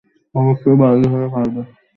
[0.35, 1.61] অবশ্যই, বাজি ধরে পরবে।